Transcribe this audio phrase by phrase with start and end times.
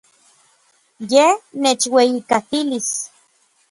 [1.11, 2.89] Yej nechueyijkatilis.